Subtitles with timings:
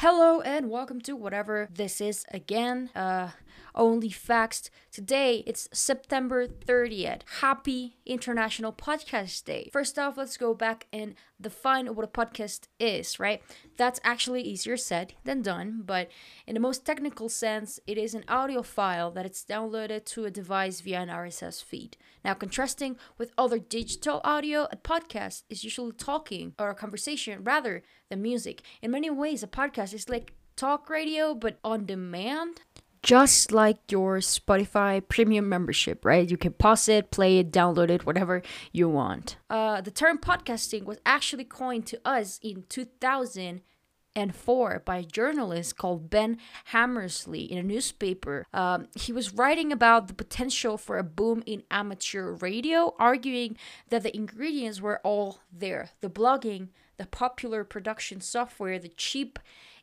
[0.00, 2.88] Hello and welcome to whatever this is again.
[2.96, 3.28] Uh,
[3.74, 4.70] only facts.
[4.90, 7.22] Today it's September 30th.
[7.40, 9.70] Happy International Podcast Day.
[9.72, 13.42] First off, let's go back and define what a podcast is, right?
[13.76, 16.10] That's actually easier said than done, but
[16.46, 20.30] in the most technical sense, it is an audio file that it's downloaded to a
[20.30, 21.96] device via an RSS feed.
[22.24, 27.82] Now, contrasting with other digital audio, a podcast is usually talking or a conversation rather
[28.08, 28.62] than music.
[28.82, 32.60] In many ways, a podcast is like talk radio but on demand
[33.02, 36.30] just like your Spotify premium membership, right?
[36.30, 39.36] You can pause it, play it, download it, whatever you want.
[39.48, 46.10] Uh, the term podcasting was actually coined to us in 2004 by a journalist called
[46.10, 48.46] Ben Hammersley in a newspaper.
[48.52, 53.56] Um, he was writing about the potential for a boom in amateur radio, arguing
[53.88, 59.38] that the ingredients were all there the blogging, the popular production software, the cheap,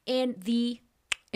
[0.05, 0.81] and the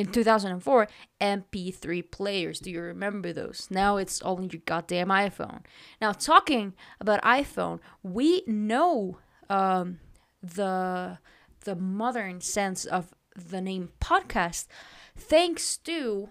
[0.01, 0.87] in 2004
[1.21, 2.59] mp3 players.
[2.59, 3.67] Do you remember those?
[3.69, 5.61] Now it's all in your goddamn iphone.
[6.01, 9.99] Now talking about iphone we know um,
[10.41, 11.19] the
[11.63, 14.67] the modern sense of the name podcast
[15.15, 16.29] thanks to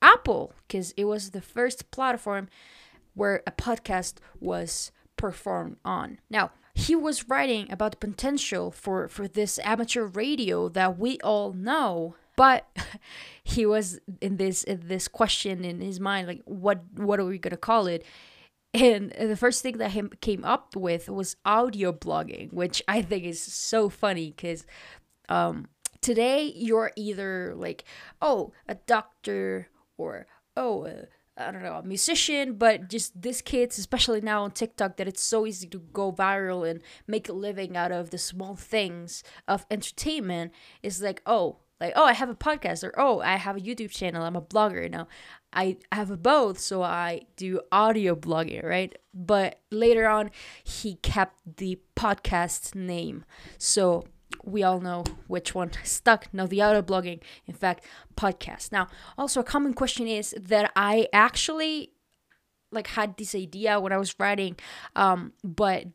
[0.00, 2.48] apple because it was the first platform
[3.14, 6.18] where a podcast was performed on.
[6.30, 11.52] Now he was writing about the potential for for this amateur radio that we all
[11.52, 12.66] know but
[13.44, 17.38] he was in this in this question in his mind like what what are we
[17.38, 18.02] gonna call it?
[18.72, 23.24] And the first thing that him came up with was audio blogging which i think
[23.24, 24.64] is so funny because
[25.28, 25.66] um,
[26.00, 27.84] today you're either like
[28.22, 29.68] oh a doctor
[29.98, 30.88] or oh
[31.36, 35.22] I don't know, a musician, but just this kids, especially now on TikTok, that it's
[35.22, 39.64] so easy to go viral and make a living out of the small things of
[39.70, 40.52] entertainment
[40.82, 43.90] is like, oh, like oh i have a podcast or oh i have a youtube
[43.90, 45.06] channel i'm a blogger now
[45.52, 48.96] i have both so i do audio blogging right?
[49.12, 50.30] But later on
[50.64, 53.24] he kept the podcast name.
[53.58, 54.04] So
[54.44, 56.32] we all know which one stuck.
[56.32, 57.84] Now the audio blogging in fact
[58.16, 58.72] podcast.
[58.72, 61.92] Now also a common question is that i actually
[62.72, 64.56] like had this idea when i was writing
[64.94, 65.86] um but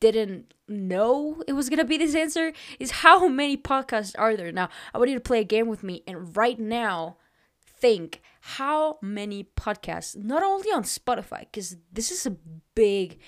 [0.00, 4.52] didn't know it was gonna be this answer is how many podcasts are there?
[4.52, 7.16] Now i want you to play a game with me and right now
[7.62, 12.36] think how many podcasts not only on spotify because this is a
[12.74, 13.18] big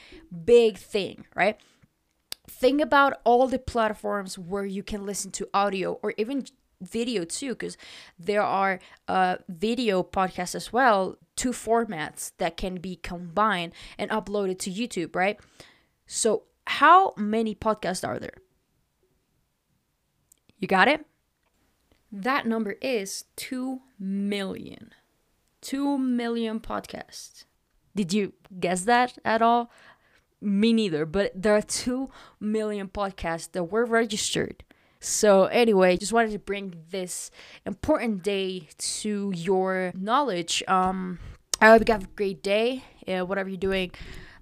[0.45, 1.59] big thing right?
[2.49, 6.45] Think about all the platforms where you can listen to audio or even
[6.81, 7.77] video too because
[8.19, 14.59] there are uh, video podcasts as well two formats that can be combined and uploaded
[14.59, 15.39] to youtube right?
[16.07, 18.39] So how many podcasts are there?
[20.59, 21.05] You got it?
[22.11, 24.93] That number is 2 million.
[25.63, 27.45] 2 million podcasts.
[27.95, 29.71] Did you guess that at all?
[30.41, 34.65] Me neither, but there are 2 million podcasts that were registered.
[35.01, 37.31] So, anyway, just wanted to bring this
[37.67, 40.63] important day to your knowledge.
[40.69, 41.19] Um,
[41.61, 43.93] I hope you have a great day, uh, whatever you're doing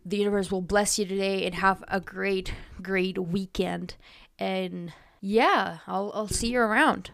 [0.04, 3.94] the universe will bless you today and have a great, great weekend.
[4.38, 7.10] And yeah, I'll, I'll see you around.